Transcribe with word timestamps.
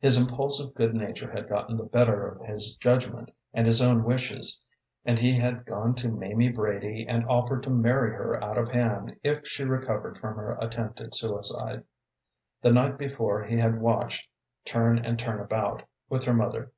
His 0.00 0.20
impulsive 0.20 0.74
good 0.74 0.94
nature 0.94 1.30
had 1.30 1.48
gotten 1.48 1.78
the 1.78 1.86
better 1.86 2.28
of 2.28 2.42
his 2.44 2.76
judgment 2.76 3.30
and 3.54 3.66
his 3.66 3.80
own 3.80 4.04
wishes, 4.04 4.60
and 5.06 5.18
he 5.18 5.38
had 5.38 5.64
gone 5.64 5.94
to 5.94 6.10
Mamie 6.10 6.52
Brady 6.52 7.08
and 7.08 7.24
offered 7.24 7.62
to 7.62 7.70
marry 7.70 8.10
her 8.10 8.38
out 8.44 8.58
of 8.58 8.68
hand 8.70 9.16
if 9.22 9.46
she 9.46 9.64
recovered 9.64 10.18
from 10.18 10.36
her 10.36 10.58
attempted 10.60 11.14
suicide. 11.14 11.84
The 12.60 12.72
night 12.72 12.98
before 12.98 13.44
he 13.44 13.56
had 13.58 13.80
watched, 13.80 14.28
turn 14.66 14.98
and 15.02 15.18
turn 15.18 15.40
about, 15.40 15.84
with 16.10 16.24
her 16.24 16.34
mother. 16.34 16.70